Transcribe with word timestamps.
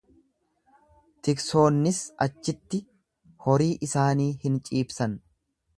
Tiksoonnis 1.27 1.99
achitti 2.27 2.81
horii 3.49 3.71
isaanii 3.89 4.31
hin 4.47 4.63
ciibsan. 4.71 5.19